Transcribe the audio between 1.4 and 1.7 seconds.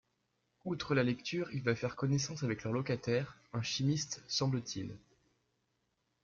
il